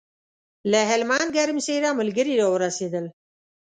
[0.71, 3.05] له هلمند ګرمسېره ملګري راورسېدل.